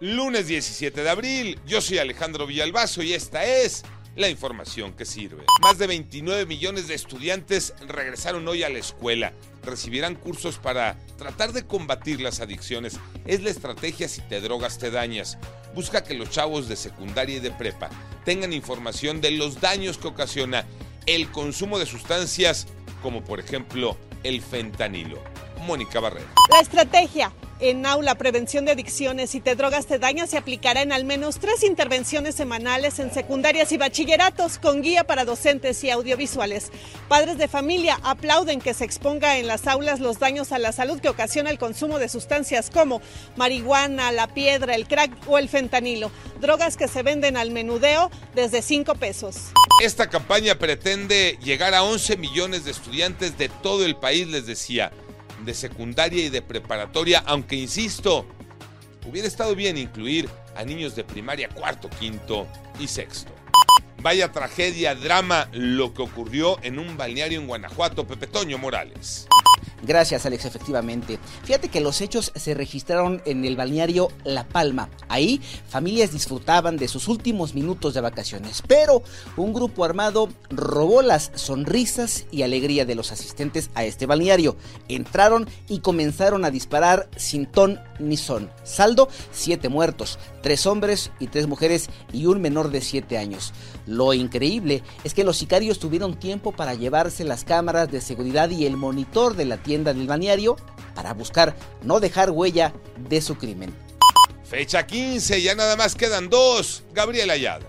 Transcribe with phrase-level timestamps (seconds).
[0.00, 3.82] Lunes 17 de abril, yo soy Alejandro Villalbazo y esta es
[4.14, 5.44] la información que sirve.
[5.62, 9.32] Más de 29 millones de estudiantes regresaron hoy a la escuela.
[9.62, 12.98] Recibirán cursos para tratar de combatir las adicciones.
[13.24, 15.38] Es la estrategia si te drogas te dañas.
[15.74, 17.88] Busca que los chavos de secundaria y de prepa
[18.26, 20.66] tengan información de los daños que ocasiona
[21.06, 22.66] el consumo de sustancias
[23.02, 25.24] como por ejemplo el fentanilo.
[25.66, 26.28] Mónica Barrera.
[26.50, 30.92] La estrategia en aula prevención de adicciones y te drogas te dañas se aplicará en
[30.92, 36.70] al menos tres intervenciones semanales en secundarias y bachilleratos con guía para docentes y audiovisuales.
[37.08, 41.00] Padres de familia aplauden que se exponga en las aulas los daños a la salud
[41.00, 43.00] que ocasiona el consumo de sustancias como
[43.36, 48.60] marihuana, la piedra, el crack o el fentanilo, drogas que se venden al menudeo desde
[48.60, 49.36] 5 pesos.
[49.82, 54.92] Esta campaña pretende llegar a 11 millones de estudiantes de todo el país, les decía
[55.44, 58.26] de secundaria y de preparatoria, aunque insisto,
[59.06, 62.46] hubiera estado bien incluir a niños de primaria cuarto, quinto
[62.80, 63.32] y sexto.
[64.02, 69.26] Vaya tragedia, drama, lo que ocurrió en un balneario en Guanajuato, Pepe Toño Morales.
[69.82, 71.18] Gracias, Alex, efectivamente.
[71.44, 74.88] Fíjate que los hechos se registraron en el balneario La Palma.
[75.08, 79.02] Ahí, familias disfrutaban de sus últimos minutos de vacaciones, pero
[79.36, 84.56] un grupo armado robó las sonrisas y alegría de los asistentes a este balneario.
[84.88, 88.50] Entraron y comenzaron a disparar sin ton ni son.
[88.64, 93.52] Saldo, siete muertos, tres hombres y tres mujeres y un menor de siete años.
[93.86, 98.66] Lo increíble es que los sicarios tuvieron tiempo para llevarse las cámaras de seguridad y
[98.66, 100.56] el monitor de la tienda del balneario
[100.94, 102.72] para buscar no dejar huella
[103.08, 103.74] de su crimen.
[104.44, 106.84] Fecha 15, ya nada más quedan dos.
[106.94, 107.66] Gabriel Ayada.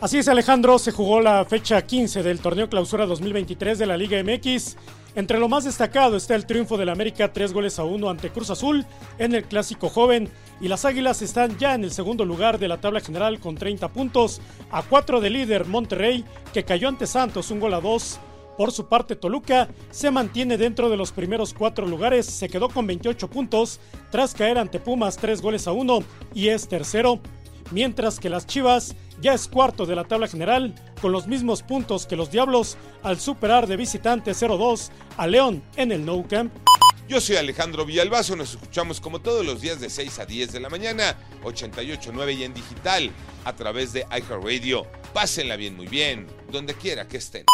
[0.00, 4.22] Así es, Alejandro, se jugó la fecha 15 del torneo clausura 2023 de la Liga
[4.22, 4.76] MX.
[5.16, 8.50] Entre lo más destacado está el triunfo del América 3 goles a 1 ante Cruz
[8.50, 8.84] Azul
[9.18, 10.28] en el Clásico Joven
[10.60, 13.88] y las Águilas están ya en el segundo lugar de la tabla general con 30
[13.88, 14.40] puntos,
[14.70, 18.20] a 4 de líder Monterrey que cayó ante Santos un gol a 2
[18.56, 22.86] por su parte, Toluca se mantiene dentro de los primeros cuatro lugares, se quedó con
[22.86, 23.80] 28 puntos
[24.10, 26.00] tras caer ante Pumas 3 goles a 1
[26.34, 27.20] y es tercero,
[27.70, 32.06] mientras que las Chivas ya es cuarto de la tabla general con los mismos puntos
[32.06, 36.52] que los Diablos al superar de visitante 0-2 a León en el Nou Camp.
[37.06, 40.60] Yo soy Alejandro Villalbazo, nos escuchamos como todos los días de 6 a 10 de
[40.60, 43.10] la mañana, 88.9 y en digital
[43.44, 44.86] a través de iHeartRadio.
[45.12, 47.44] Pásenla bien, muy bien, donde quiera que estén.